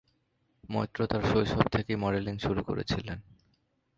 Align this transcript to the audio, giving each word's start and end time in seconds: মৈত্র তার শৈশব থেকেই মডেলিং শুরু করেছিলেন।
মৈত্র 0.69 0.99
তার 1.07 1.23
শৈশব 1.23 1.61
থেকেই 1.71 1.95
মডেলিং 1.95 2.35
শুরু 2.37 2.61
করেছিলেন। 2.63 3.17